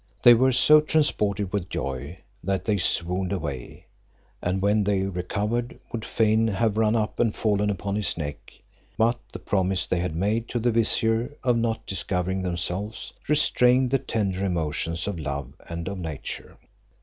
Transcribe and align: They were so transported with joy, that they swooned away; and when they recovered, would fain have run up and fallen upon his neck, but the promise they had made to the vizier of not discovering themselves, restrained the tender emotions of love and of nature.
They 0.23 0.33
were 0.33 0.51
so 0.51 0.81
transported 0.81 1.53
with 1.53 1.69
joy, 1.69 2.17
that 2.43 2.65
they 2.65 2.77
swooned 2.77 3.31
away; 3.31 3.85
and 4.41 4.59
when 4.59 4.83
they 4.83 5.03
recovered, 5.03 5.79
would 5.91 6.03
fain 6.03 6.47
have 6.47 6.75
run 6.75 6.95
up 6.95 7.19
and 7.19 7.35
fallen 7.35 7.69
upon 7.69 7.93
his 7.95 8.17
neck, 8.17 8.51
but 8.97 9.19
the 9.31 9.37
promise 9.37 9.85
they 9.85 9.99
had 9.99 10.15
made 10.15 10.47
to 10.49 10.57
the 10.57 10.71
vizier 10.71 11.37
of 11.43 11.55
not 11.55 11.85
discovering 11.85 12.41
themselves, 12.41 13.13
restrained 13.29 13.91
the 13.91 13.99
tender 13.99 14.43
emotions 14.43 15.07
of 15.07 15.19
love 15.19 15.53
and 15.69 15.87
of 15.87 15.99
nature. 15.99 16.57